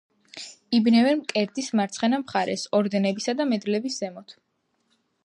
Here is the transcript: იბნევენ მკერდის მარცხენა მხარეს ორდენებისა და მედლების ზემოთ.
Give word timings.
იბნევენ 0.77 1.19
მკერდის 1.19 1.67
მარცხენა 1.81 2.21
მხარეს 2.23 2.63
ორდენებისა 2.79 3.39
და 3.43 3.47
მედლების 3.53 3.99
ზემოთ. 4.05 4.35